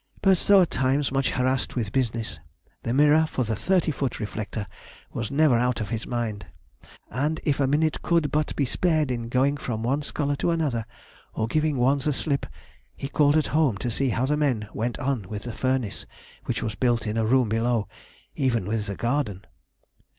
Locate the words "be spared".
8.55-9.11